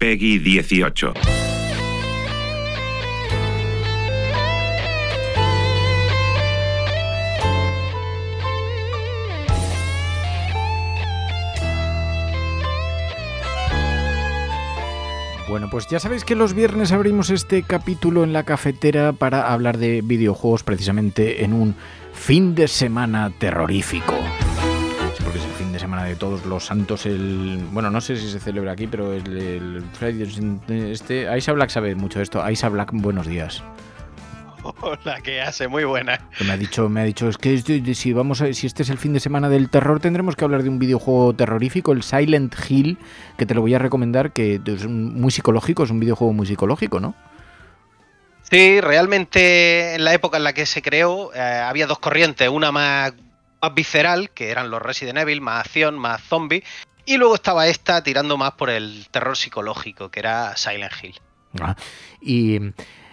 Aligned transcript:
Peggy 0.00 0.38
18. 0.38 1.12
Bueno, 15.50 15.68
pues 15.70 15.86
ya 15.88 16.00
sabéis 16.00 16.24
que 16.24 16.34
los 16.34 16.54
viernes 16.54 16.92
abrimos 16.92 17.28
este 17.28 17.62
capítulo 17.62 18.24
en 18.24 18.32
la 18.32 18.44
cafetera 18.44 19.12
para 19.12 19.52
hablar 19.52 19.76
de 19.76 20.00
videojuegos 20.00 20.62
precisamente 20.62 21.44
en 21.44 21.52
un 21.52 21.76
fin 22.14 22.54
de 22.54 22.68
semana 22.68 23.30
terrorífico. 23.38 24.14
De 26.10 26.16
todos 26.16 26.44
los 26.44 26.66
santos, 26.66 27.06
el... 27.06 27.60
Bueno, 27.70 27.90
no 27.90 28.00
sé 28.00 28.16
si 28.16 28.30
se 28.30 28.40
celebra 28.40 28.72
aquí, 28.72 28.86
pero 28.86 29.12
el, 29.12 29.36
el 29.36 29.82
Friday... 29.92 30.60
Este, 30.90 31.28
Aisha 31.28 31.52
Black 31.52 31.70
sabe 31.70 31.94
mucho 31.94 32.18
de 32.18 32.24
esto. 32.24 32.42
Aisha 32.42 32.68
Black, 32.68 32.90
buenos 32.92 33.26
días. 33.26 33.62
Hola, 34.80 35.20
¿qué 35.22 35.40
hace? 35.40 35.68
Muy 35.68 35.84
buena. 35.84 36.18
Que 36.36 36.44
me 36.44 36.52
ha 36.52 36.56
dicho, 36.56 36.88
me 36.88 37.00
ha 37.00 37.04
dicho, 37.04 37.28
es 37.28 37.38
que 37.38 37.58
si 37.94 38.12
vamos 38.12 38.40
a, 38.40 38.52
si 38.52 38.66
este 38.66 38.82
es 38.82 38.90
el 38.90 38.98
fin 38.98 39.12
de 39.12 39.20
semana 39.20 39.48
del 39.48 39.70
terror, 39.70 40.00
tendremos 40.00 40.36
que 40.36 40.44
hablar 40.44 40.62
de 40.62 40.68
un 40.68 40.78
videojuego 40.78 41.34
terrorífico, 41.34 41.92
el 41.92 42.02
Silent 42.02 42.54
Hill, 42.68 42.98
que 43.38 43.46
te 43.46 43.54
lo 43.54 43.60
voy 43.60 43.74
a 43.74 43.78
recomendar, 43.78 44.32
que 44.32 44.60
es 44.64 44.86
muy 44.86 45.30
psicológico, 45.30 45.84
es 45.84 45.90
un 45.90 46.00
videojuego 46.00 46.32
muy 46.32 46.46
psicológico, 46.46 47.00
¿no? 47.00 47.14
Sí, 48.50 48.80
realmente 48.80 49.94
en 49.94 50.04
la 50.04 50.12
época 50.12 50.36
en 50.36 50.44
la 50.44 50.52
que 50.52 50.66
se 50.66 50.82
creó 50.82 51.32
eh, 51.32 51.40
había 51.40 51.86
dos 51.86 52.00
corrientes, 52.00 52.48
una 52.48 52.72
más, 52.72 53.12
más 53.60 53.74
visceral, 53.74 54.30
que 54.30 54.50
eran 54.50 54.70
los 54.70 54.80
Resident 54.82 55.18
Evil, 55.18 55.40
más 55.40 55.66
acción, 55.66 55.98
más 55.98 56.22
zombie, 56.22 56.64
y 57.04 57.16
luego 57.16 57.34
estaba 57.34 57.66
esta 57.66 58.02
tirando 58.02 58.36
más 58.36 58.52
por 58.52 58.70
el 58.70 59.08
terror 59.10 59.36
psicológico, 59.36 60.10
que 60.10 60.20
era 60.20 60.56
Silent 60.56 60.92
Hill. 61.02 61.20
Ah, 61.60 61.74
y 62.20 62.60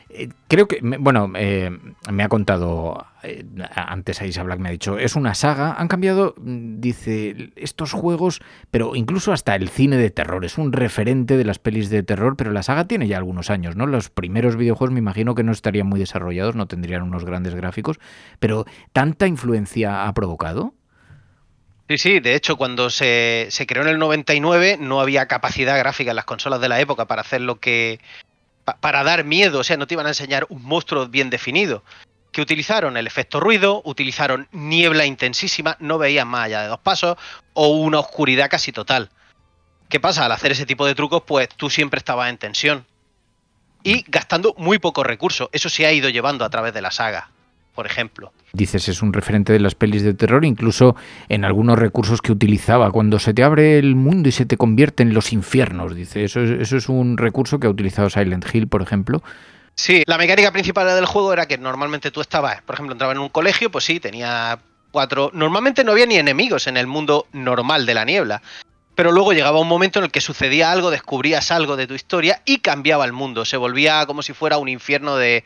eh, 0.09 0.29
creo 0.47 0.67
que, 0.67 0.79
bueno, 0.81 1.31
eh, 1.35 1.69
me 2.09 2.23
ha 2.23 2.29
contado 2.29 3.05
eh, 3.23 3.45
antes 3.75 4.21
Aisha 4.21 4.43
Black, 4.43 4.59
me 4.59 4.69
ha 4.69 4.71
dicho, 4.71 4.97
es 4.97 5.15
una 5.15 5.33
saga, 5.33 5.73
han 5.73 5.89
cambiado, 5.89 6.33
mm, 6.37 6.79
dice, 6.79 7.51
estos 7.55 7.91
juegos, 7.91 8.41
pero 8.71 8.95
incluso 8.95 9.33
hasta 9.33 9.55
el 9.55 9.67
cine 9.69 9.97
de 9.97 10.09
terror, 10.09 10.45
es 10.45 10.57
un 10.57 10.71
referente 10.71 11.35
de 11.35 11.43
las 11.43 11.59
pelis 11.59 11.89
de 11.89 12.03
terror, 12.03 12.37
pero 12.37 12.51
la 12.51 12.63
saga 12.63 12.87
tiene 12.87 13.07
ya 13.07 13.17
algunos 13.17 13.49
años, 13.49 13.75
¿no? 13.75 13.85
Los 13.85 14.09
primeros 14.09 14.55
videojuegos 14.55 14.93
me 14.93 14.99
imagino 14.99 15.35
que 15.35 15.43
no 15.43 15.51
estarían 15.51 15.87
muy 15.87 15.99
desarrollados, 15.99 16.55
no 16.55 16.67
tendrían 16.67 17.01
unos 17.03 17.25
grandes 17.25 17.53
gráficos, 17.53 17.99
pero 18.39 18.65
¿tanta 18.93 19.27
influencia 19.27 20.07
ha 20.07 20.13
provocado? 20.13 20.73
Sí, 21.89 21.97
sí, 21.97 22.19
de 22.19 22.35
hecho 22.35 22.57
cuando 22.57 22.89
se, 22.89 23.47
se 23.49 23.65
creó 23.65 23.83
en 23.83 23.89
el 23.89 23.97
99 23.97 24.77
no 24.77 24.99
había 24.99 25.27
capacidad 25.27 25.77
gráfica 25.77 26.11
en 26.11 26.17
las 26.17 26.25
consolas 26.25 26.59
de 26.59 26.67
la 26.67 26.81
época 26.81 27.05
para 27.07 27.21
hacer 27.21 27.41
lo 27.41 27.59
que... 27.61 27.99
pa- 28.67 28.75
para 28.81 29.01
dar 29.05 29.23
miedo, 29.23 29.59
o 29.59 29.63
sea, 29.63 29.77
no 29.77 29.87
te 29.87 29.93
iban 29.93 30.07
a 30.07 30.09
enseñar 30.09 30.45
un 30.49 30.61
monstruo 30.61 31.07
bien 31.07 31.29
definido. 31.29 31.83
Que 32.33 32.41
utilizaron 32.41 32.97
el 32.97 33.07
efecto 33.07 33.39
ruido, 33.39 33.81
utilizaron 33.85 34.49
niebla 34.51 35.05
intensísima, 35.05 35.77
no 35.79 35.97
veían 35.97 36.27
más 36.27 36.45
allá 36.47 36.63
de 36.63 36.67
dos 36.67 36.79
pasos, 36.79 37.15
o 37.53 37.69
una 37.69 37.99
oscuridad 37.99 38.49
casi 38.49 38.73
total. 38.73 39.09
¿Qué 39.87 40.01
pasa? 40.01 40.25
Al 40.25 40.33
hacer 40.33 40.51
ese 40.51 40.65
tipo 40.65 40.85
de 40.85 40.95
trucos, 40.95 41.23
pues 41.25 41.47
tú 41.47 41.69
siempre 41.69 41.97
estabas 41.99 42.29
en 42.29 42.37
tensión. 42.37 42.85
Y 43.83 44.03
gastando 44.09 44.53
muy 44.57 44.79
pocos 44.79 45.05
recursos. 45.05 45.47
Eso 45.53 45.69
se 45.69 45.85
ha 45.85 45.93
ido 45.93 46.09
llevando 46.09 46.43
a 46.43 46.49
través 46.49 46.73
de 46.73 46.81
la 46.81 46.91
saga, 46.91 47.31
por 47.77 47.85
ejemplo. 47.85 48.33
Dices, 48.53 48.89
es 48.89 49.03
un 49.03 49.13
referente 49.13 49.53
de 49.53 49.59
las 49.59 49.75
pelis 49.75 50.01
de 50.01 50.15
terror, 50.15 50.43
incluso 50.45 50.95
en 51.29 51.45
algunos 51.45 51.77
recursos 51.77 52.23
que 52.23 52.31
utilizaba. 52.31 52.91
Cuando 52.91 53.19
se 53.19 53.35
te 53.35 53.43
abre 53.43 53.77
el 53.77 53.93
mundo 53.93 54.29
y 54.29 54.31
se 54.31 54.47
te 54.47 54.57
convierte 54.57 55.03
en 55.03 55.13
los 55.13 55.31
infiernos, 55.31 55.95
dice. 55.95 56.23
Eso 56.23 56.41
es, 56.41 56.49
eso 56.59 56.75
es 56.75 56.89
un 56.89 57.17
recurso 57.17 57.59
que 57.59 57.67
ha 57.67 57.69
utilizado 57.69 58.09
Silent 58.09 58.47
Hill, 58.51 58.67
por 58.67 58.81
ejemplo. 58.81 59.21
Sí, 59.75 60.01
la 60.07 60.17
mecánica 60.17 60.51
principal 60.51 60.87
del 60.87 61.05
juego 61.05 61.31
era 61.31 61.45
que 61.45 61.59
normalmente 61.59 62.09
tú 62.09 62.19
estabas, 62.19 62.63
por 62.63 62.73
ejemplo, 62.73 62.93
entraba 62.93 63.13
en 63.13 63.19
un 63.19 63.29
colegio, 63.29 63.69
pues 63.69 63.85
sí, 63.85 63.99
tenía 63.99 64.57
cuatro. 64.89 65.29
Normalmente 65.35 65.83
no 65.83 65.91
había 65.91 66.07
ni 66.07 66.15
enemigos 66.15 66.65
en 66.65 66.77
el 66.77 66.87
mundo 66.87 67.27
normal 67.31 67.85
de 67.85 67.93
la 67.93 68.05
niebla. 68.05 68.41
Pero 68.95 69.11
luego 69.11 69.33
llegaba 69.33 69.59
un 69.59 69.67
momento 69.67 69.99
en 69.99 70.05
el 70.05 70.11
que 70.11 70.21
sucedía 70.21 70.71
algo, 70.71 70.89
descubrías 70.89 71.51
algo 71.51 71.77
de 71.77 71.85
tu 71.85 71.93
historia 71.93 72.41
y 72.43 72.57
cambiaba 72.57 73.05
el 73.05 73.13
mundo. 73.13 73.45
Se 73.45 73.55
volvía 73.55 74.03
como 74.07 74.23
si 74.23 74.33
fuera 74.33 74.57
un 74.57 74.67
infierno 74.67 75.15
de, 75.15 75.43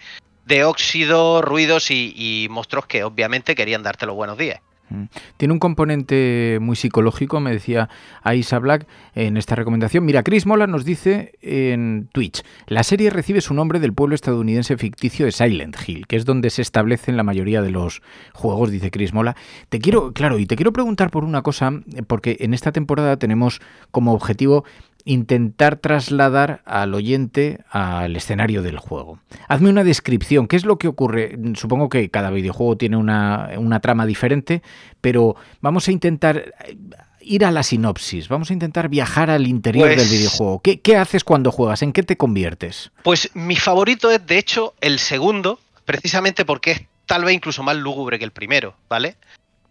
de 0.51 0.65
óxido, 0.65 1.41
ruidos 1.41 1.91
y, 1.91 2.47
monstruos 2.49 2.85
que 2.85 3.05
obviamente 3.05 3.55
querían 3.55 3.83
darte 3.83 4.05
los 4.05 4.15
buenos 4.15 4.37
días. 4.37 4.59
Mm. 4.89 5.05
Tiene 5.37 5.53
un 5.53 5.59
componente 5.59 6.57
muy 6.59 6.75
psicológico, 6.75 7.39
me 7.39 7.53
decía 7.53 7.87
Aisa 8.21 8.59
Black 8.59 8.85
en 9.15 9.37
esta 9.37 9.55
recomendación. 9.55 10.03
Mira, 10.03 10.23
Chris 10.23 10.45
Mola 10.45 10.67
nos 10.67 10.83
dice 10.83 11.35
en 11.41 12.09
Twitch, 12.11 12.43
la 12.67 12.83
serie 12.83 13.09
recibe 13.11 13.39
su 13.39 13.53
nombre 13.53 13.79
del 13.79 13.93
pueblo 13.93 14.13
estadounidense 14.13 14.75
ficticio 14.75 15.25
de 15.25 15.31
Silent 15.31 15.77
Hill, 15.87 16.05
que 16.05 16.17
es 16.17 16.25
donde 16.25 16.49
se 16.49 16.61
establecen 16.61 17.15
la 17.15 17.23
mayoría 17.23 17.61
de 17.61 17.71
los 17.71 18.01
juegos, 18.33 18.71
dice 18.71 18.91
Chris 18.91 19.13
Mola. 19.13 19.37
Te 19.69 19.79
quiero, 19.79 20.11
claro, 20.11 20.37
y 20.37 20.45
te 20.45 20.57
quiero 20.57 20.73
preguntar 20.73 21.11
por 21.11 21.23
una 21.23 21.43
cosa, 21.43 21.71
porque 22.07 22.35
en 22.41 22.53
esta 22.53 22.73
temporada 22.73 23.15
tenemos 23.15 23.61
como 23.91 24.11
objetivo 24.11 24.65
intentar 25.05 25.75
trasladar 25.77 26.61
al 26.65 26.93
oyente 26.93 27.59
al 27.69 28.15
escenario 28.15 28.61
del 28.61 28.77
juego. 28.77 29.19
Hazme 29.47 29.69
una 29.69 29.83
descripción, 29.83 30.47
¿qué 30.47 30.55
es 30.55 30.65
lo 30.65 30.77
que 30.77 30.87
ocurre? 30.87 31.37
Supongo 31.55 31.89
que 31.89 32.09
cada 32.09 32.29
videojuego 32.31 32.77
tiene 32.77 32.97
una, 32.97 33.49
una 33.57 33.79
trama 33.79 34.05
diferente, 34.05 34.61
pero 35.01 35.35
vamos 35.61 35.87
a 35.87 35.91
intentar 35.91 36.53
eh, 36.65 36.77
ir 37.21 37.45
a 37.45 37.51
la 37.51 37.63
sinopsis, 37.63 38.27
vamos 38.27 38.49
a 38.49 38.53
intentar 38.53 38.89
viajar 38.89 39.29
al 39.29 39.47
interior 39.47 39.87
Pues- 39.87 39.97
del 40.09 40.17
videojuego. 40.17 40.61
¿Qué, 40.61 40.81
qué 40.81 40.97
haces 40.97 41.23
cuando 41.23 41.51
juegas? 41.51 41.81
¿En 41.81 41.93
qué 41.93 42.03
te 42.03 42.17
conviertes? 42.17 42.91
Pues 43.03 43.29
mi 43.33 43.55
favorito 43.55 44.11
es, 44.11 44.25
de 44.25 44.37
hecho, 44.37 44.73
el 44.81 44.99
segundo, 44.99 45.59
precisamente 45.85 46.45
porque 46.45 46.71
es 46.71 46.81
tal 47.05 47.25
vez 47.25 47.33
incluso 47.35 47.63
más 47.63 47.75
lúgubre 47.75 48.17
que 48.19 48.25
el 48.25 48.31
primero, 48.31 48.75
¿vale? 48.89 49.17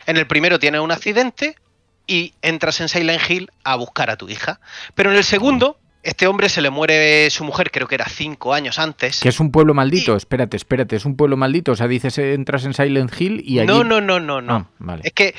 En 0.06 0.16
el 0.16 0.26
primero 0.26 0.58
tienes 0.58 0.80
un 0.80 0.92
accidente 0.92 1.56
y 2.06 2.34
entras 2.42 2.80
en 2.80 2.88
Silent 2.88 3.22
Hill 3.28 3.50
a 3.64 3.76
buscar 3.76 4.10
a 4.10 4.16
tu 4.16 4.28
hija. 4.28 4.60
Pero 4.94 5.10
en 5.10 5.16
el 5.16 5.24
segundo, 5.24 5.78
este 6.02 6.26
hombre 6.26 6.48
se 6.48 6.62
le 6.62 6.70
muere 6.70 7.28
su 7.30 7.44
mujer, 7.44 7.70
creo 7.70 7.86
que 7.86 7.94
era 7.94 8.06
cinco 8.08 8.54
años 8.54 8.78
antes. 8.78 9.20
Que 9.20 9.28
es 9.28 9.38
un 9.40 9.50
pueblo 9.50 9.74
maldito, 9.74 10.16
espérate, 10.16 10.56
espérate, 10.56 10.96
es 10.96 11.04
un 11.04 11.16
pueblo 11.16 11.36
maldito. 11.36 11.72
O 11.72 11.76
sea, 11.76 11.88
dices, 11.88 12.16
eh, 12.18 12.34
entras 12.34 12.64
en 12.64 12.74
Silent 12.74 13.12
Hill 13.18 13.42
y 13.44 13.58
allí... 13.58 13.66
No, 13.66 13.84
no, 13.84 14.00
no, 14.00 14.18
no, 14.18 14.40
no. 14.40 14.54
Ah, 14.54 14.66
vale. 14.78 15.02
Es 15.04 15.12
que 15.12 15.34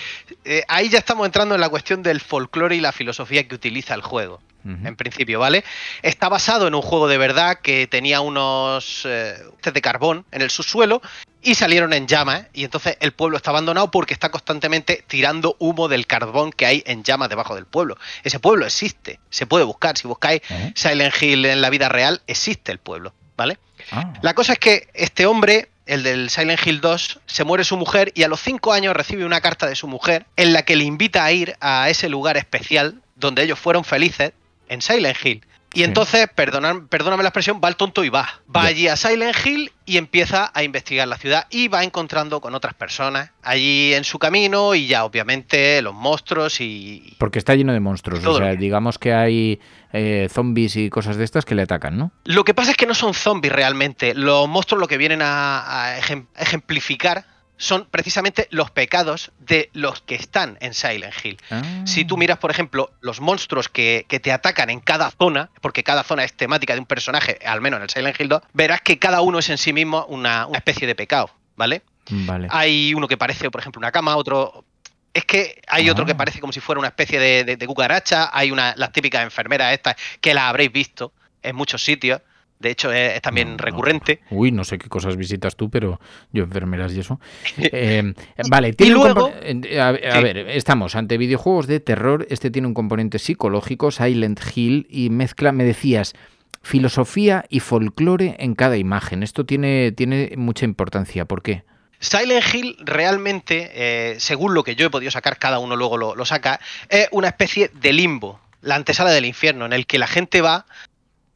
eh, 0.45 0.63
ahí 0.67 0.89
ya 0.89 0.99
estamos 0.99 1.25
entrando 1.25 1.55
en 1.55 1.61
la 1.61 1.69
cuestión 1.69 2.03
del 2.03 2.19
folclore 2.19 2.75
y 2.75 2.79
la 2.79 2.91
filosofía 2.91 3.47
que 3.47 3.55
utiliza 3.55 3.95
el 3.95 4.01
juego. 4.01 4.39
En 4.63 4.95
principio, 4.95 5.39
¿vale? 5.39 5.63
Está 6.03 6.29
basado 6.29 6.67
en 6.67 6.75
un 6.75 6.81
juego 6.81 7.07
de 7.07 7.17
verdad 7.17 7.59
que 7.61 7.87
tenía 7.87 8.21
unos 8.21 9.03
eh, 9.05 9.37
de 9.63 9.81
carbón 9.81 10.25
en 10.31 10.41
el 10.41 10.51
subsuelo 10.51 11.01
y 11.41 11.55
salieron 11.55 11.93
en 11.93 12.07
llamas. 12.07 12.45
Y 12.53 12.63
entonces 12.63 12.97
el 12.99 13.13
pueblo 13.13 13.37
está 13.37 13.49
abandonado 13.49 13.91
porque 13.91 14.13
está 14.13 14.29
constantemente 14.29 15.03
tirando 15.07 15.55
humo 15.59 15.87
del 15.87 16.07
carbón 16.07 16.51
que 16.51 16.65
hay 16.65 16.83
en 16.85 17.03
llamas 17.03 17.29
debajo 17.29 17.55
del 17.55 17.65
pueblo. 17.65 17.97
Ese 18.23 18.39
pueblo 18.39 18.65
existe, 18.65 19.19
se 19.29 19.45
puede 19.45 19.65
buscar. 19.65 19.97
Si 19.97 20.07
buscáis 20.07 20.41
¿Eh? 20.49 20.73
Silent 20.75 21.13
Hill 21.21 21.45
en 21.45 21.61
la 21.61 21.69
vida 21.69 21.89
real, 21.89 22.21
existe 22.27 22.71
el 22.71 22.79
pueblo, 22.79 23.13
¿vale? 23.35 23.57
Ah. 23.91 24.13
La 24.21 24.33
cosa 24.33 24.53
es 24.53 24.59
que 24.59 24.89
este 24.93 25.25
hombre, 25.25 25.69
el 25.85 26.03
del 26.03 26.29
Silent 26.29 26.65
Hill 26.65 26.81
2, 26.81 27.19
se 27.25 27.43
muere 27.43 27.63
su 27.63 27.77
mujer 27.77 28.11
y 28.15 28.23
a 28.23 28.27
los 28.27 28.39
5 28.41 28.71
años 28.73 28.95
recibe 28.95 29.25
una 29.25 29.41
carta 29.41 29.67
de 29.67 29.75
su 29.75 29.87
mujer 29.87 30.27
en 30.35 30.53
la 30.53 30.63
que 30.63 30.75
le 30.75 30.83
invita 30.83 31.25
a 31.25 31.31
ir 31.31 31.55
a 31.59 31.89
ese 31.89 32.09
lugar 32.09 32.37
especial 32.37 33.01
donde 33.15 33.43
ellos 33.43 33.59
fueron 33.59 33.83
felices, 33.83 34.33
en 34.71 34.81
Silent 34.81 35.17
Hill. 35.23 35.45
Y 35.73 35.83
entonces, 35.83 36.27
perdonad- 36.35 36.87
perdóname 36.89 37.23
la 37.23 37.29
expresión, 37.29 37.61
va 37.63 37.69
el 37.69 37.77
tonto 37.77 38.03
y 38.03 38.09
va. 38.09 38.27
Va 38.53 38.63
allí 38.65 38.89
a 38.89 38.97
Silent 38.97 39.33
Hill 39.45 39.71
y 39.85 39.95
empieza 39.97 40.51
a 40.53 40.63
investigar 40.63 41.07
la 41.07 41.17
ciudad 41.17 41.47
y 41.49 41.69
va 41.69 41.85
encontrando 41.85 42.41
con 42.41 42.53
otras 42.55 42.73
personas 42.73 43.31
allí 43.41 43.93
en 43.93 44.03
su 44.03 44.19
camino 44.19 44.75
y 44.75 44.87
ya 44.87 45.05
obviamente 45.05 45.81
los 45.81 45.93
monstruos 45.93 46.59
y... 46.59 47.15
Porque 47.19 47.39
está 47.39 47.55
lleno 47.55 47.71
de 47.71 47.79
monstruos. 47.79 48.25
O 48.25 48.37
sea, 48.37 48.53
digamos 48.55 48.97
que 48.99 49.13
hay 49.13 49.61
eh, 49.93 50.27
zombies 50.29 50.75
y 50.75 50.89
cosas 50.89 51.15
de 51.15 51.23
estas 51.23 51.45
que 51.45 51.55
le 51.55 51.61
atacan, 51.61 51.97
¿no? 51.97 52.11
Lo 52.25 52.43
que 52.43 52.53
pasa 52.53 52.71
es 52.71 52.77
que 52.77 52.85
no 52.85 52.93
son 52.93 53.13
zombies 53.13 53.53
realmente. 53.53 54.13
Los 54.13 54.49
monstruos 54.49 54.81
lo 54.81 54.89
que 54.89 54.97
vienen 54.97 55.21
a, 55.21 55.93
a 55.93 55.99
ejem- 56.01 56.27
ejemplificar 56.37 57.23
son 57.61 57.85
precisamente 57.91 58.47
los 58.49 58.71
pecados 58.71 59.31
de 59.39 59.69
los 59.73 60.01
que 60.01 60.15
están 60.15 60.57
en 60.61 60.73
Silent 60.73 61.13
Hill. 61.23 61.37
Ah. 61.51 61.61
Si 61.85 62.05
tú 62.05 62.17
miras, 62.17 62.39
por 62.39 62.49
ejemplo, 62.49 62.91
los 63.01 63.21
monstruos 63.21 63.69
que, 63.69 64.05
que 64.09 64.19
te 64.19 64.31
atacan 64.31 64.69
en 64.71 64.79
cada 64.79 65.11
zona, 65.11 65.51
porque 65.61 65.83
cada 65.83 66.03
zona 66.03 66.23
es 66.23 66.33
temática 66.33 66.73
de 66.73 66.79
un 66.79 66.87
personaje, 66.87 67.37
al 67.45 67.61
menos 67.61 67.77
en 67.77 67.83
el 67.83 67.89
Silent 67.89 68.19
Hill 68.19 68.29
2, 68.29 68.41
verás 68.53 68.81
que 68.81 68.97
cada 68.97 69.21
uno 69.21 69.37
es 69.39 69.49
en 69.49 69.59
sí 69.59 69.73
mismo 69.73 70.05
una, 70.07 70.47
una 70.47 70.57
especie 70.57 70.87
de 70.87 70.95
pecado, 70.95 71.29
¿vale? 71.55 71.83
Vale. 72.09 72.47
Hay 72.49 72.93
uno 72.95 73.07
que 73.07 73.15
parece, 73.17 73.51
por 73.51 73.61
ejemplo, 73.61 73.79
una 73.79 73.91
cama, 73.91 74.15
otro... 74.17 74.65
Es 75.13 75.25
que 75.25 75.61
hay 75.67 75.89
otro 75.89 76.05
que 76.05 76.13
Ah. 76.13 76.17
parece 76.17 76.39
como 76.39 76.51
si 76.53 76.61
fuera 76.61 76.79
una 76.79 76.87
especie 76.87 77.19
de, 77.19 77.43
de- 77.43 77.57
de 77.57 77.67
cucaracha, 77.67 78.29
hay 78.33 78.49
una, 78.49 78.73
las 78.77 78.91
típicas 78.91 79.21
enfermeras 79.23 79.71
estas 79.73 79.95
que 80.19 80.33
las 80.33 80.45
habréis 80.45 80.71
visto 80.71 81.13
en 81.43 81.55
muchos 81.55 81.83
sitios, 81.83 82.21
de 82.61 82.69
hecho 82.71 82.91
es, 82.91 83.15
es 83.15 83.21
también 83.21 83.49
No, 83.49 83.57
no. 83.57 83.63
recurrente. 83.63 84.21
Uy, 84.29 84.51
no 84.51 84.63
sé 84.63 84.77
qué 84.77 84.87
cosas 84.87 85.17
visitas 85.17 85.55
tú, 85.55 85.69
pero 85.69 85.99
yo 86.31 86.43
enfermeras 86.43 86.93
y 86.93 86.99
eso. 86.99 87.19
Eh, 87.57 88.13
vale, 88.49 88.73
tiene 88.73 88.91
y 88.91 88.95
un 88.95 89.03
luego- 89.03 89.31
eh, 89.41 89.79
a, 89.79 89.89
a 89.89 90.17
Sí. 90.17 90.23
ver, 90.23 90.37
estamos 90.49 90.95
ante 90.95 91.17
videojuegos 91.17 91.67
de 91.67 91.79
terror. 91.79 92.25
Este 92.29 92.51
tiene 92.51 92.67
un 92.67 92.73
componente 92.73 93.19
psicológico, 93.19 93.91
Silent 93.91 94.39
Hill, 94.55 94.87
y 94.89 95.09
mezcla, 95.09 95.51
me 95.51 95.63
decías, 95.63 96.13
filosofía 96.61 97.45
y 97.49 97.59
folclore 97.59 98.35
en 98.39 98.55
cada 98.55 98.77
imagen. 98.77 99.23
Esto 99.23 99.45
tiene, 99.45 99.91
tiene 99.91 100.33
mucha 100.37 100.65
importancia. 100.65 101.25
¿Por 101.25 101.41
qué? 101.41 101.63
Silent 101.99 102.43
Hill 102.53 102.77
realmente, 102.79 103.71
eh, 103.73 104.15
según 104.19 104.53
lo 104.53 104.63
que 104.63 104.75
yo 104.75 104.87
he 104.87 104.89
podido 104.89 105.11
sacar, 105.11 105.37
cada 105.37 105.59
uno 105.59 105.75
luego 105.75 105.97
lo, 105.97 106.15
lo 106.15 106.25
saca, 106.25 106.59
es 106.89 107.07
una 107.11 107.27
especie 107.29 107.69
de 107.79 107.93
limbo, 107.93 108.39
la 108.61 108.75
antesala 108.75 109.11
del 109.11 109.25
infierno, 109.25 109.65
en 109.65 109.73
el 109.73 109.85
que 109.85 109.99
la 109.99 110.07
gente 110.07 110.41
va 110.41 110.65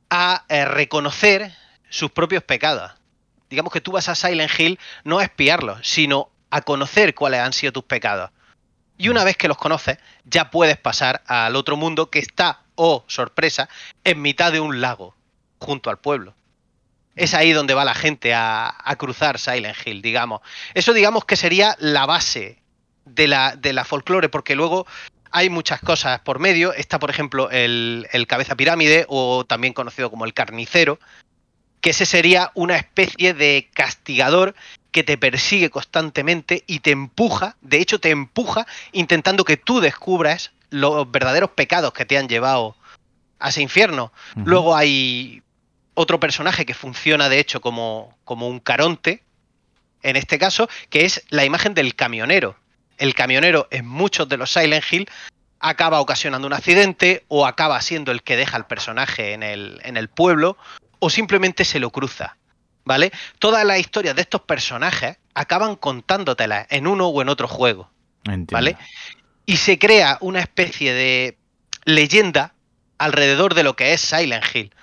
a 0.10 0.46
eh, 0.50 0.66
reconocer 0.66 1.54
sus 1.90 2.12
propios 2.12 2.44
pecados. 2.44 2.92
Digamos 3.50 3.72
que 3.72 3.81
tú 3.81 3.92
vas 3.92 4.10
a 4.10 4.16
Silent 4.16 4.52
Hill 4.60 4.80
no 5.04 5.19
a 5.19 5.24
espiarlos, 5.24 5.80
sino 5.88 6.30
a 6.50 6.62
conocer 6.62 7.13
cuáles 7.16 7.42
han 7.42 7.54
sido 7.54 7.74
tus 7.74 7.84
pecados. 7.84 8.31
Y 8.98 9.10
una 9.10 9.24
vez 9.24 9.36
que 9.38 9.48
los 9.48 9.57
conoces, 9.57 9.98
ya 10.24 10.52
puedes 10.52 10.78
pasar 10.78 11.22
al 11.28 11.56
otro 11.56 11.75
mundo 11.75 12.10
que 12.10 12.19
está, 12.19 12.62
oh 12.75 13.04
sorpresa, 13.07 13.69
en 14.04 14.22
mitad 14.22 14.52
de 14.52 14.60
un 14.60 14.80
lago, 14.81 15.16
junto 15.60 15.90
al 15.90 16.00
pueblo. 16.00 16.34
Es 17.16 17.34
ahí 17.34 17.52
donde 17.52 17.74
va 17.74 17.86
la 17.86 17.94
gente 17.94 18.34
a, 18.34 18.74
a 18.78 18.96
cruzar 18.96 19.40
Silent 19.40 19.78
Hill, 19.86 20.02
digamos. 20.02 20.42
Eso 20.74 20.94
digamos 20.94 21.25
que 21.25 21.36
sería 21.36 21.75
la 21.80 22.06
base 22.06 22.62
de 23.06 23.28
la, 23.28 23.56
de 23.56 23.74
la 23.74 23.86
folclore, 23.86 24.30
porque 24.30 24.56
luego 24.56 24.86
hay 25.35 25.49
muchas 25.49 25.81
cosas 25.81 26.21
por 26.21 26.39
medio. 26.39 26.73
Está, 26.73 26.97
por 26.97 27.09
ejemplo, 27.09 27.51
el, 27.51 28.07
el 28.13 28.25
cabeza 28.25 28.55
pirámide, 28.55 29.05
o 29.09 29.43
también 29.43 29.73
conocido 29.73 30.09
como 30.09 30.23
el 30.23 30.33
carnicero, 30.33 30.97
que 31.81 31.89
ese 31.89 32.05
sería 32.05 32.51
una 32.53 32.77
especie 32.77 33.33
de 33.33 33.69
castigador 33.73 34.55
que 34.91 35.03
te 35.03 35.17
persigue 35.17 35.69
constantemente 35.69 36.63
y 36.67 36.79
te 36.79 36.91
empuja, 36.91 37.57
de 37.59 37.81
hecho 37.81 37.99
te 37.99 38.11
empuja 38.11 38.65
intentando 38.93 39.43
que 39.43 39.57
tú 39.57 39.81
descubras 39.81 40.53
los 40.69 41.11
verdaderos 41.11 41.49
pecados 41.51 41.91
que 41.91 42.05
te 42.05 42.17
han 42.17 42.29
llevado 42.29 42.77
a 43.39 43.49
ese 43.49 43.61
infierno. 43.61 44.13
Luego 44.35 44.73
hay 44.73 45.43
otro 45.95 46.17
personaje 46.17 46.65
que 46.65 46.73
funciona 46.73 47.27
de 47.27 47.39
hecho 47.39 47.59
como, 47.59 48.17
como 48.23 48.47
un 48.47 48.61
caronte, 48.61 49.21
en 50.01 50.15
este 50.15 50.39
caso, 50.39 50.69
que 50.89 51.03
es 51.03 51.25
la 51.27 51.43
imagen 51.43 51.73
del 51.73 51.93
camionero. 51.93 52.55
El 52.97 53.13
camionero 53.13 53.68
en 53.71 53.86
muchos 53.88 54.27
de 54.30 54.38
los 54.38 54.51
Silent 54.51 54.83
Hill 54.89 55.09
acaba 55.59 56.00
ocasionando 56.00 56.47
un 56.47 56.53
accidente 56.53 57.25
o 57.27 57.45
acaba 57.45 57.81
siendo 57.81 58.12
el 58.12 58.21
que 58.21 58.38
deja 58.38 58.57
al 58.57 58.68
personaje 58.68 59.33
en 59.33 59.44
el, 59.44 59.81
en 59.83 59.97
el 59.97 60.09
pueblo 60.09 60.57
o 61.00 61.09
simplemente 61.09 61.65
se 61.65 61.80
lo 61.80 61.89
cruza. 61.89 62.38
¿Vale? 62.83 63.12
Todas 63.39 63.65
las 63.65 63.80
historias 63.80 64.15
de 64.15 64.21
estos 64.21 64.42
personajes 64.42 65.18
acaban 65.33 65.75
contándotelas 65.75 66.68
en 66.69 66.86
uno 66.86 67.07
o 67.07 67.21
en 67.21 67.30
otro 67.30 67.47
juego. 67.47 67.89
Entiendo. 68.25 68.51
¿Vale? 68.51 68.77
Y 69.47 69.57
se 69.57 69.80
crea 69.80 70.19
una 70.21 70.39
especie 70.39 70.94
de 70.94 71.38
leyenda 71.83 72.53
alrededor 72.97 73.56
de 73.56 73.63
lo 73.63 73.75
que 73.75 73.94
es 73.94 74.01
Silent 74.01 74.45
Hill. 74.53 74.74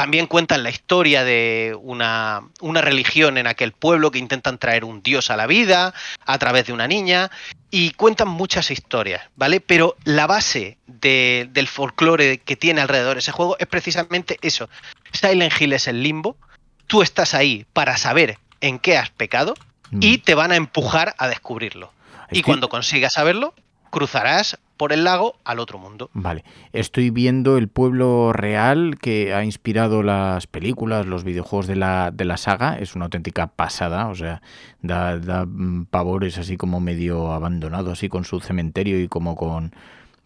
También 0.00 0.26
cuentan 0.28 0.62
la 0.62 0.70
historia 0.70 1.24
de 1.24 1.76
una, 1.78 2.40
una 2.62 2.80
religión 2.80 3.36
en 3.36 3.46
aquel 3.46 3.72
pueblo 3.72 4.10
que 4.10 4.18
intentan 4.18 4.56
traer 4.56 4.82
un 4.82 5.02
dios 5.02 5.30
a 5.30 5.36
la 5.36 5.46
vida 5.46 5.92
a 6.24 6.38
través 6.38 6.64
de 6.64 6.72
una 6.72 6.88
niña 6.88 7.30
y 7.70 7.90
cuentan 7.90 8.28
muchas 8.28 8.70
historias, 8.70 9.20
¿vale? 9.36 9.60
Pero 9.60 9.96
la 10.04 10.26
base 10.26 10.78
de- 10.86 11.48
del 11.52 11.68
folclore 11.68 12.38
que 12.38 12.56
tiene 12.56 12.80
alrededor 12.80 13.18
ese 13.18 13.30
juego 13.30 13.58
es 13.58 13.66
precisamente 13.66 14.38
eso. 14.40 14.70
Silent 15.12 15.52
Hill 15.60 15.74
es 15.74 15.86
el 15.86 16.02
limbo, 16.02 16.38
tú 16.86 17.02
estás 17.02 17.34
ahí 17.34 17.66
para 17.74 17.98
saber 17.98 18.38
en 18.62 18.78
qué 18.78 18.96
has 18.96 19.10
pecado 19.10 19.52
y 20.00 20.16
te 20.16 20.34
van 20.34 20.50
a 20.52 20.56
empujar 20.56 21.14
a 21.18 21.28
descubrirlo. 21.28 21.92
Es 22.30 22.38
y 22.38 22.42
cuando 22.42 22.70
consigas 22.70 23.12
saberlo, 23.12 23.52
cruzarás 23.90 24.56
por 24.80 24.94
el 24.94 25.04
lago 25.04 25.36
al 25.44 25.58
otro 25.58 25.78
mundo. 25.78 26.08
Vale, 26.14 26.42
estoy 26.72 27.10
viendo 27.10 27.58
el 27.58 27.68
pueblo 27.68 28.32
real 28.32 28.96
que 28.98 29.34
ha 29.34 29.44
inspirado 29.44 30.02
las 30.02 30.46
películas, 30.46 31.04
los 31.04 31.22
videojuegos 31.22 31.66
de 31.66 31.76
la, 31.76 32.10
de 32.10 32.24
la 32.24 32.38
saga. 32.38 32.78
Es 32.78 32.96
una 32.96 33.04
auténtica 33.04 33.48
pasada, 33.48 34.08
o 34.08 34.14
sea, 34.14 34.40
da, 34.80 35.18
da 35.18 35.44
mm, 35.44 35.84
pavores 35.90 36.38
así 36.38 36.56
como 36.56 36.80
medio 36.80 37.30
abandonado, 37.30 37.92
así 37.92 38.08
con 38.08 38.24
su 38.24 38.40
cementerio 38.40 38.98
y 38.98 39.06
como 39.06 39.36
con, 39.36 39.74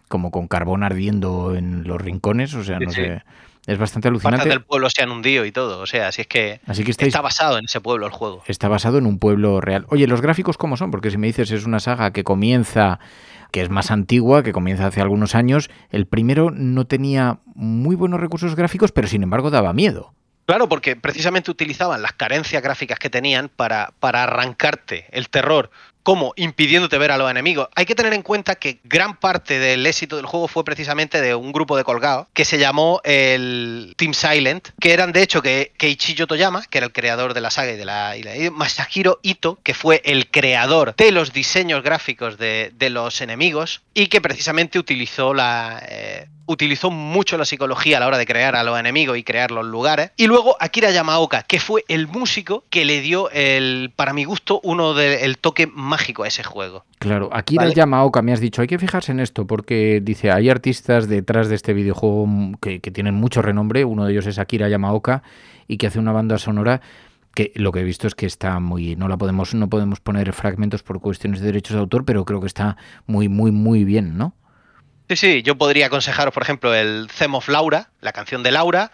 como 0.07 0.31
con 0.31 0.47
carbón 0.47 0.85
ardiendo 0.85 1.57
en 1.57 1.83
los 1.83 2.01
rincones. 2.01 2.55
O 2.55 2.63
sea, 2.63 2.79
no 2.79 2.91
sí. 2.91 3.01
sé, 3.01 3.23
es 3.67 3.79
bastante 3.79 4.09
Partes 4.09 4.27
alucinante. 4.27 4.49
del 4.51 4.63
pueblo 4.63 4.91
se 4.91 5.03
han 5.03 5.11
hundido 5.11 5.45
y 5.47 5.53
todo. 5.53 5.81
O 5.81 5.87
sea, 5.87 6.13
si 6.13 6.21
es 6.21 6.27
que 6.27 6.61
Así 6.67 6.85
que 6.85 6.91
estáis, 6.91 7.09
está 7.09 7.23
basado 7.23 7.57
en 7.59 7.65
ese 7.65 7.81
pueblo 7.81 8.07
el 8.07 8.13
juego. 8.13 8.43
está 8.47 8.69
basado 8.69 8.99
en 8.99 9.07
un 9.07 9.19
pueblo 9.19 9.61
real. 9.61 9.87
Oye, 9.89 10.07
¿los 10.07 10.21
gráficos 10.21 10.59
cómo 10.59 10.77
son? 10.77 10.91
Porque 10.91 11.11
si 11.11 11.17
me 11.17 11.27
dices 11.27 11.51
es 11.51 11.65
una 11.65 11.81
saga 11.81 12.13
que 12.13 12.25
comienza, 12.25 13.01
que 13.55 13.63
es 13.63 13.71
más 13.71 13.93
antigua, 13.93 14.43
que 14.43 14.53
comienza 14.53 14.89
hace 14.89 15.01
algunos 15.01 15.37
años, 15.37 15.71
el 15.91 16.07
primero 16.07 16.51
no 16.51 16.89
tenía 16.89 17.39
muy 17.55 17.95
buenos 17.95 18.19
recursos 18.19 18.57
gráficos, 18.57 18.91
pero 18.91 19.07
sin 19.07 19.23
embargo 19.23 19.49
daba 19.49 19.73
miedo. 19.73 20.13
Claro, 20.45 20.69
porque 20.69 20.97
precisamente 20.97 21.53
utilizaban 21.53 22.03
las 22.03 22.15
carencias 22.15 22.61
gráficas 22.65 22.99
que 22.99 23.11
tenían 23.11 23.49
para, 23.49 23.93
para 24.01 24.25
arrancarte 24.25 25.07
el 25.13 25.29
terror, 25.29 25.71
como 26.05 26.35
impidiéndote 26.37 26.99
ver 26.99 27.11
a 27.11 27.19
los 27.19 27.31
enemigos. 27.31 27.69
Hay 27.75 27.87
que 27.87 27.97
tener 27.97 28.13
en 28.13 28.23
cuenta 28.23 28.55
que 28.55 28.79
gran 28.85 29.17
parte 29.17 29.59
del 29.59 29.85
éxito 29.85 30.17
del 30.17 30.27
juego 30.27 30.47
fue 30.47 30.63
precisamente 30.63 31.21
de 31.21 31.35
un 31.35 31.51
grupo 31.51 31.77
de 31.77 31.83
colgados 31.83 32.29
que 32.35 32.45
se 32.45 32.59
llamó 32.59 33.01
el 33.05 33.95
Team 33.97 34.15
Silent, 34.15 34.69
que 34.79 34.93
eran 34.93 35.13
de 35.13 35.23
hecho 35.23 35.43
que 35.43 35.73
Keiichiro 35.77 36.27
Toyama, 36.27 36.63
que 36.67 36.79
era 36.79 36.87
el 36.87 36.93
creador 36.93 37.35
de 37.35 37.41
la 37.41 37.51
saga 37.51 37.73
y 37.73 37.77
de 37.77 37.85
la, 37.87 38.15
Masahiro 38.53 39.19
Ito, 39.23 39.59
que 39.63 39.75
fue 39.75 40.03
el 40.05 40.31
creador 40.31 40.95
de 40.95 41.11
los 41.11 41.33
diseños 41.33 41.83
gráficos 41.83 42.37
de, 42.37 42.71
de 42.75 42.91
los 42.91 43.23
enemigos 43.23 43.83
y 43.95 44.09
que 44.09 44.21
precisamente 44.21 44.79
utilizó 44.79 45.33
la 45.33 45.83
eh, 45.89 46.29
utilizó 46.47 46.91
mucho 46.91 47.39
la 47.39 47.45
psicología 47.45 47.97
a 47.97 48.01
la 48.01 48.07
hora 48.07 48.19
de 48.19 48.27
crear 48.27 48.57
a 48.57 48.63
los 48.63 48.79
enemigos 48.79 49.17
y 49.19 49.25
crear 49.25 49.51
los 49.51 49.65
lugares. 49.65 50.11
Y 50.17 50.27
luego 50.27 50.57
Akira 50.61 50.91
Yamaoka, 50.91 51.43
que 51.43 51.61
fue 51.61 51.85
el 51.89 52.09
músico 52.09 52.65
que 52.71 52.85
le 52.85 53.01
dio 53.01 53.31
el, 53.31 53.93
para 53.95 54.13
mi 54.13 54.25
gusto, 54.25 54.61
uno 54.63 54.95
del 54.95 55.39
toque 55.39 55.67
mágico 55.67 56.25
a 56.25 56.29
ese 56.29 56.43
juego. 56.43 56.85
Claro, 56.99 57.29
Akira 57.33 57.65
Vale. 57.65 57.75
Yamaoka 57.75 58.23
me 58.23 58.33
has 58.33 58.41
dicho, 58.41 58.63
hay 58.63 58.69
que 58.69 58.79
fijarse 58.79 59.13
en 59.13 59.21
esto 59.21 59.47
porque 59.47 60.01
dice, 60.03 60.31
hay 60.31 60.49
artistas 60.49 61.09
detrás 61.09 61.49
de 61.49 61.55
este 61.55 61.73
videojuego 61.73 62.29
que, 62.61 62.81
que 62.81 62.91
tienen 62.91 63.15
mucho 63.15 63.43
renombre, 63.43 63.85
uno 63.85 64.05
de 64.05 64.13
ellos 64.13 64.27
es 64.27 64.39
Akira 64.39 64.69
Yamaoka 64.69 65.23
y 65.69 65.77
que 65.77 65.87
hace 65.87 65.99
una 65.99 66.13
banda 66.13 66.39
sonora 66.39 66.81
que 67.35 67.53
lo 67.57 67.73
que 67.73 67.81
he 67.81 67.85
visto 67.85 68.07
es 68.07 68.15
que 68.15 68.27
está 68.27 68.61
muy 68.61 68.97
no 68.97 69.09
la 69.09 69.17
podemos 69.17 69.55
no 69.55 69.69
podemos 69.69 70.01
poner 70.01 70.33
fragmentos 70.33 70.83
por 70.83 71.01
cuestiones 71.01 71.41
de 71.41 71.47
derechos 71.47 71.75
de 71.75 71.81
autor, 71.81 72.05
pero 72.05 72.25
creo 72.25 72.41
que 72.41 72.47
está 72.47 72.77
muy 73.07 73.29
muy 73.29 73.51
muy 73.51 73.85
bien, 73.85 74.17
¿no? 74.17 74.35
Sí, 75.09 75.17
sí, 75.17 75.43
yo 75.43 75.57
podría 75.57 75.87
aconsejaros, 75.87 76.33
por 76.33 76.43
ejemplo, 76.43 76.75
el 76.75 77.09
Theme 77.17 77.37
of 77.37 77.49
Laura, 77.49 77.91
la 78.01 78.13
canción 78.13 78.43
de 78.43 78.51
Laura, 78.51 78.91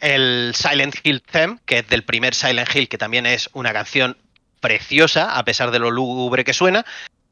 el 0.00 0.52
Silent 0.56 0.96
Hill 1.04 1.22
Theme, 1.22 1.58
que 1.64 1.78
es 1.78 1.88
del 1.88 2.02
primer 2.02 2.34
Silent 2.34 2.74
Hill, 2.74 2.88
que 2.88 2.98
también 2.98 3.26
es 3.26 3.48
una 3.52 3.72
canción 3.72 4.16
preciosa, 4.60 5.38
a 5.38 5.44
pesar 5.44 5.70
de 5.70 5.78
lo 5.78 5.90
lúgubre 5.90 6.44
que 6.44 6.52
suena, 6.52 6.84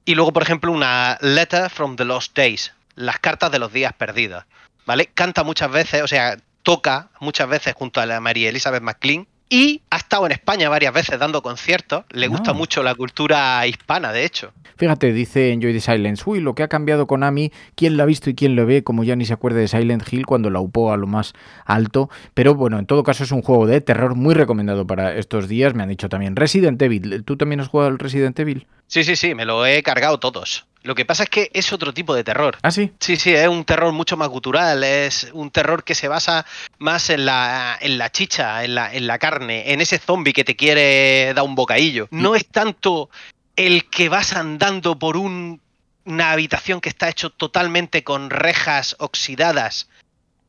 y 0.04 0.14
luego, 0.14 0.32
por 0.32 0.44
ejemplo, 0.44 0.70
una 0.70 1.18
Letter 1.20 1.70
from 1.70 1.96
the 1.96 2.04
Lost 2.04 2.36
Days, 2.36 2.72
las 2.94 3.18
cartas 3.18 3.50
de 3.50 3.58
los 3.58 3.72
días 3.72 3.92
perdidos, 3.94 4.44
¿vale? 4.86 5.06
Canta 5.06 5.42
muchas 5.42 5.70
veces, 5.70 6.02
o 6.02 6.08
sea, 6.08 6.36
toca 6.62 7.10
muchas 7.18 7.48
veces 7.48 7.74
junto 7.74 8.00
a 8.00 8.06
la 8.06 8.20
María 8.20 8.48
Elizabeth 8.48 8.82
McLean, 8.82 9.26
y 9.54 9.82
ha 9.90 9.98
estado 9.98 10.26
en 10.26 10.32
España 10.32 10.68
varias 10.68 10.92
veces 10.92 11.16
dando 11.18 11.40
conciertos. 11.42 12.04
Le 12.10 12.26
gusta 12.26 12.50
No. 12.52 12.58
mucho 12.58 12.82
la 12.82 12.94
cultura 12.96 13.64
hispana, 13.68 14.10
de 14.12 14.24
hecho. 14.24 14.52
Fíjate, 14.76 15.12
dice 15.12 15.52
Enjoy 15.52 15.72
the 15.72 15.78
Silence, 15.80 16.24
uy, 16.26 16.40
lo 16.40 16.56
que 16.56 16.64
ha 16.64 16.68
cambiado 16.68 17.06
Konami, 17.06 17.52
quién 17.76 17.96
la 17.96 18.02
ha 18.02 18.06
visto 18.06 18.28
y 18.30 18.34
quién 18.34 18.56
lo 18.56 18.66
ve, 18.66 18.82
como 18.82 19.04
ya 19.04 19.14
ni 19.14 19.24
se 19.24 19.32
acuerde 19.32 19.60
de 19.60 19.68
Silent 19.68 20.02
Hill 20.12 20.26
cuando 20.26 20.50
la 20.50 20.58
upó 20.58 20.92
a 20.92 20.96
lo 20.96 21.06
más 21.06 21.34
alto. 21.64 22.10
Pero 22.34 22.56
bueno, 22.56 22.80
en 22.80 22.86
todo 22.86 23.04
caso 23.04 23.22
es 23.22 23.30
un 23.30 23.42
juego 23.42 23.66
de 23.68 23.80
terror 23.80 24.16
muy 24.16 24.34
recomendado 24.34 24.84
para 24.86 25.14
estos 25.16 25.46
días. 25.46 25.74
Me 25.74 25.84
han 25.84 25.88
dicho 25.88 26.08
también 26.08 26.34
Resident 26.34 26.82
Evil. 26.82 27.22
¿Tú 27.24 27.36
también 27.36 27.60
has 27.60 27.68
jugado 27.68 27.90
al 27.90 28.00
Resident 28.00 28.36
Evil? 28.40 28.66
Sí, 28.88 29.04
sí, 29.04 29.14
sí, 29.14 29.36
me 29.36 29.44
lo 29.44 29.64
he 29.64 29.82
cargado 29.84 30.18
todos. 30.18 30.66
Lo 30.84 30.94
que 30.94 31.04
pasa 31.06 31.22
es 31.24 31.30
que 31.30 31.50
es 31.54 31.72
otro 31.72 31.92
tipo 31.94 32.14
de 32.14 32.22
terror. 32.24 32.58
Ah, 32.62 32.70
sí. 32.70 32.92
Sí, 33.00 33.16
sí, 33.16 33.34
es 33.34 33.48
un 33.48 33.64
terror 33.64 33.90
mucho 33.92 34.16
más 34.18 34.28
gutural, 34.28 34.84
es 34.84 35.30
un 35.32 35.50
terror 35.50 35.82
que 35.82 35.94
se 35.94 36.08
basa 36.08 36.44
más 36.78 37.08
en 37.08 37.24
la, 37.24 37.76
en 37.80 37.96
la 37.96 38.12
chicha, 38.12 38.62
en 38.64 38.74
la, 38.74 38.92
en 38.94 39.06
la 39.06 39.18
carne, 39.18 39.72
en 39.72 39.80
ese 39.80 39.98
zombie 39.98 40.34
que 40.34 40.44
te 40.44 40.56
quiere 40.56 41.32
dar 41.34 41.44
un 41.44 41.54
bocadillo. 41.54 42.06
No 42.10 42.34
es 42.36 42.46
tanto 42.46 43.08
el 43.56 43.88
que 43.88 44.10
vas 44.10 44.34
andando 44.34 44.98
por 44.98 45.16
un- 45.16 45.60
una 46.04 46.32
habitación 46.32 46.82
que 46.82 46.90
está 46.90 47.08
hecho 47.08 47.30
totalmente 47.30 48.04
con 48.04 48.28
rejas 48.28 48.94
oxidadas 48.98 49.88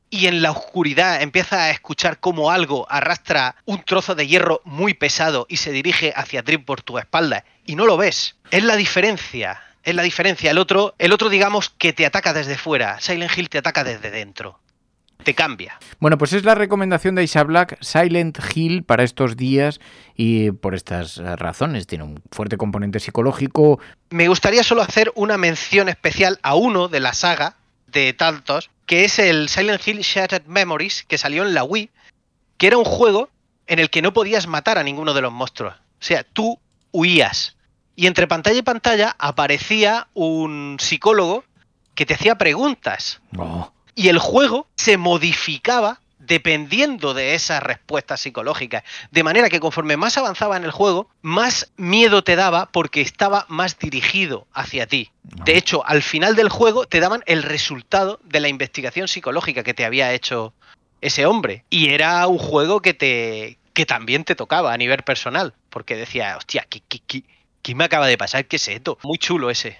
y 0.09 0.27
en 0.27 0.41
la 0.41 0.51
oscuridad 0.51 1.21
empiezas 1.21 1.59
a 1.59 1.71
escuchar 1.71 2.19
cómo 2.19 2.51
algo 2.51 2.85
arrastra 2.89 3.55
un 3.63 3.81
trozo 3.83 4.15
de 4.15 4.27
hierro 4.27 4.59
muy 4.65 4.93
pesado 4.95 5.45
y 5.47 5.57
se 5.57 5.71
dirige 5.71 6.11
hacia 6.13 6.43
ti 6.43 6.57
por 6.57 6.81
tu 6.81 6.97
espalda 6.97 7.45
y 7.65 7.75
no 7.77 7.85
lo 7.85 7.95
ves. 7.95 8.35
Es 8.51 8.63
la 8.65 8.75
diferencia. 8.75 9.61
Es 9.85 9.93
la 9.93 10.01
diferencia. 10.01 10.49
El 10.49 10.57
otro, 10.57 10.95
el 10.97 11.13
otro, 11.13 11.29
digamos, 11.29 11.69
que 11.69 11.93
te 11.93 12.07
ataca 12.07 12.33
desde 12.33 12.57
fuera. 12.57 12.99
Silent 12.99 13.37
Hill 13.37 13.49
te 13.49 13.59
ataca 13.59 13.83
desde 13.83 14.09
dentro. 14.09 14.59
Te 15.23 15.35
cambia. 15.35 15.79
Bueno, 15.99 16.17
pues 16.17 16.33
es 16.33 16.43
la 16.43 16.55
recomendación 16.55 17.13
de 17.13 17.23
Isa 17.23 17.43
Black, 17.43 17.77
Silent 17.81 18.39
Hill, 18.53 18.83
para 18.83 19.03
estos 19.03 19.37
días 19.37 19.79
y 20.15 20.51
por 20.51 20.73
estas 20.73 21.17
razones. 21.17 21.85
Tiene 21.85 22.03
un 22.03 22.21
fuerte 22.31 22.57
componente 22.57 22.99
psicológico. 22.99 23.79
Me 24.09 24.27
gustaría 24.27 24.63
solo 24.63 24.81
hacer 24.81 25.11
una 25.15 25.37
mención 25.37 25.87
especial 25.87 26.39
a 26.41 26.55
uno 26.55 26.87
de 26.87 26.99
la 26.99 27.13
saga 27.13 27.55
de 27.87 28.11
tantos, 28.13 28.71
que 28.87 29.05
es 29.05 29.19
el 29.19 29.49
Silent 29.49 29.87
Hill 29.87 29.99
Shattered 29.99 30.47
Memories, 30.47 31.03
que 31.03 31.19
salió 31.19 31.43
en 31.43 31.53
la 31.53 31.63
Wii, 31.63 31.91
que 32.57 32.67
era 32.67 32.77
un 32.77 32.85
juego 32.85 33.29
en 33.67 33.79
el 33.79 33.91
que 33.91 34.01
no 34.01 34.13
podías 34.13 34.47
matar 34.47 34.79
a 34.79 34.83
ninguno 34.83 35.13
de 35.13 35.21
los 35.21 35.31
monstruos. 35.31 35.75
O 35.75 36.03
sea, 36.03 36.23
tú 36.23 36.59
huías. 36.91 37.54
Y 37.95 38.07
entre 38.07 38.27
pantalla 38.27 38.59
y 38.59 38.63
pantalla 38.63 39.15
aparecía 39.19 40.07
un 40.13 40.77
psicólogo 40.79 41.43
que 41.93 42.05
te 42.05 42.13
hacía 42.15 42.35
preguntas. 42.35 43.21
Oh, 43.37 43.71
Y 43.95 44.09
el 44.09 44.19
juego 44.19 44.67
se 44.75 44.97
modificaba 44.97 46.01
dependiendo 46.19 47.13
de 47.13 47.35
esas 47.35 47.61
respuestas 47.61 48.19
psicológicas. 48.19 48.83
De 49.11 49.23
manera 49.23 49.47
que 49.49 49.59
conforme 49.59 49.95
más 49.95 50.17
avanzaba 50.17 50.57
en 50.57 50.63
el 50.63 50.71
juego, 50.71 51.07
más 51.21 51.71
miedo 51.77 52.23
te 52.23 52.35
daba 52.35 52.65
porque 52.71 53.01
estaba 53.01 53.45
más 53.47 53.77
dirigido 53.77 54.47
hacia 54.51 54.87
ti. 54.87 55.11
De 55.23 55.55
hecho, 55.55 55.85
al 55.85 56.01
final 56.01 56.35
del 56.35 56.49
juego 56.49 56.85
te 56.87 56.99
daban 56.99 57.21
el 57.27 57.43
resultado 57.43 58.19
de 58.23 58.39
la 58.39 58.47
investigación 58.49 59.07
psicológica 59.07 59.63
que 59.63 59.73
te 59.75 59.85
había 59.85 60.11
hecho 60.13 60.53
ese 60.99 61.27
hombre. 61.27 61.63
Y 61.69 61.89
era 61.89 62.25
un 62.27 62.39
juego 62.39 62.81
que 62.81 62.93
te 62.93 63.57
que 63.73 63.85
también 63.85 64.23
te 64.23 64.35
tocaba 64.35 64.73
a 64.73 64.77
nivel 64.77 65.03
personal. 65.03 65.53
Porque 65.69 65.95
decía, 65.95 66.37
hostia, 66.37 66.65
¿qué, 66.69 66.81
qué, 66.87 66.99
qué- 67.05 67.23
qué 67.65 67.73
me 67.73 67.85
acaba 67.85 68.05
de 68.05 68.15
pasar? 68.15 68.45
¿Qué 68.45 68.57
es 68.57 68.67
esto? 68.67 68.99
Muy 69.03 69.17
chulo 69.17 69.49
ese. 69.49 69.75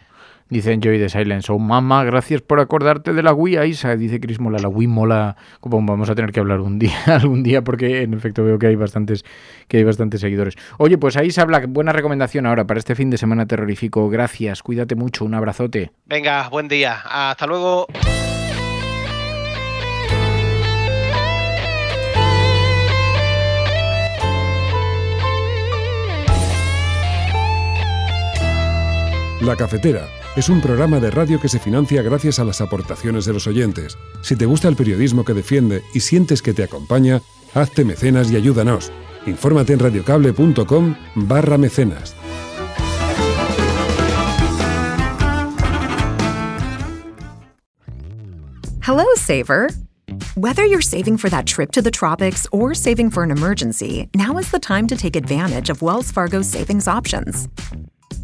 dice 0.50 0.74
Enjoy 0.74 0.98
the 0.98 1.08
Silence. 1.08 1.52
Oh, 1.52 1.60
mamá, 1.60 2.04
gracias 2.04 2.42
por 2.42 2.60
acordarte 2.60 3.14
de 3.14 3.22
la 3.22 3.32
Wii, 3.32 3.60
Isa. 3.68 3.96
Dice 3.96 4.20
Chris 4.20 4.40
Mola, 4.40 4.58
la 4.58 4.70
Wii 4.70 4.88
mola. 4.88 5.36
Como 5.60 5.80
vamos 5.86 6.10
a 6.10 6.16
tener 6.16 6.32
que 6.32 6.40
hablar 6.40 6.62
un 6.62 6.80
día, 6.80 6.98
algún 7.06 7.44
día, 7.44 7.64
porque 7.64 8.02
en 8.02 8.16
efecto 8.16 8.44
veo 8.44 8.58
que 8.58 8.66
hay 8.66 8.76
bastantes, 8.76 9.24
que 9.68 9.78
hay 9.78 9.84
bastantes 9.84 10.20
seguidores. 10.20 10.56
Oye, 10.80 10.98
pues 10.98 11.16
a 11.16 11.24
Isa 11.24 11.46
Black, 11.46 11.68
buena 11.70 11.92
recomendación 11.92 12.48
ahora 12.48 12.66
para 12.66 12.80
este 12.80 12.96
fin 12.96 13.12
de 13.12 13.20
semana 13.20 13.46
terrorífico. 13.46 14.10
Gracias, 14.10 14.64
cuídate 14.64 14.96
mucho, 14.96 15.24
un 15.24 15.36
abrazote. 15.36 15.92
Venga, 16.08 16.50
buen 16.50 16.68
día. 16.68 17.02
Hasta 17.06 17.46
luego. 17.46 17.86
La 29.46 29.56
Cafetera 29.56 30.10
es 30.36 30.50
un 30.50 30.60
programa 30.60 31.00
de 31.00 31.12
radio 31.12 31.40
que 31.40 31.50
se 31.50 31.60
financia 31.60 32.02
gracias 32.02 32.40
a 32.40 32.44
las 32.44 32.62
aportaciones 32.62 33.26
de 33.26 33.34
los 33.34 33.46
oyentes. 33.46 33.96
Si 34.22 34.36
te 34.36 34.48
gusta 34.48 34.68
el 34.68 34.76
periodismo 34.76 35.24
que 35.24 35.36
defiende 35.36 35.84
y 35.94 36.00
sientes 36.00 36.42
que 36.42 36.54
te 36.54 36.64
acompaña, 36.64 37.22
hazte 37.54 37.86
mecenas 37.86 38.32
y 38.32 38.38
ayúdanos. 38.38 38.92
Infórmate 39.28 39.74
en 39.74 39.80
radiocable.com 39.80 40.96
barra 41.14 41.60
mecenas. 41.60 42.16
Hello, 48.82 49.06
Saver. 49.16 49.70
Whether 50.36 50.66
you're 50.66 50.82
saving 50.82 51.18
for 51.18 51.30
that 51.30 51.46
trip 51.46 51.72
to 51.74 51.84
the 51.84 51.92
tropics 51.92 52.48
or 52.52 52.74
saving 52.74 53.12
for 53.12 53.22
an 53.22 53.30
emergency, 53.30 54.10
now 54.16 54.40
is 54.40 54.50
the 54.50 54.60
time 54.60 54.88
to 54.88 54.96
take 54.96 55.16
advantage 55.16 55.70
of 55.70 55.84
Wells 55.84 56.12
Fargo's 56.12 56.48
savings 56.48 56.88
options. 56.88 57.48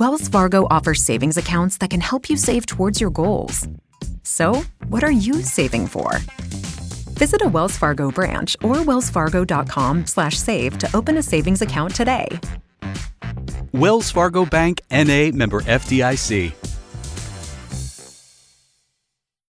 Wells 0.00 0.28
Fargo 0.28 0.66
offers 0.70 1.04
savings 1.04 1.36
accounts 1.36 1.76
that 1.76 1.90
can 1.90 2.00
help 2.00 2.30
you 2.30 2.38
save 2.38 2.64
towards 2.64 3.02
your 3.02 3.10
goals. 3.10 3.68
So, 4.22 4.62
what 4.88 5.04
are 5.04 5.12
you 5.12 5.42
saving 5.42 5.88
for? 5.88 6.12
Visit 7.18 7.42
a 7.44 7.46
Wells 7.46 7.76
Fargo 7.76 8.10
branch 8.10 8.56
or 8.62 8.76
wellsfargo.com/save 8.76 10.78
to 10.78 10.96
open 10.96 11.18
a 11.18 11.22
savings 11.22 11.60
account 11.60 11.94
today. 11.94 12.26
Wells 13.72 14.10
Fargo 14.10 14.46
Bank 14.46 14.80
NA 14.90 15.32
member 15.32 15.60
FDIC. 15.66 16.54